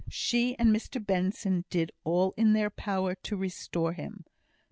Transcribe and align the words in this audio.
She 0.09 0.57
and 0.57 0.75
Mr 0.75 0.99
Benson 1.05 1.63
did 1.69 1.91
all 2.03 2.33
in 2.35 2.53
their 2.53 2.71
power 2.71 3.13
to 3.13 3.37
restore 3.37 3.93
him. 3.93 4.25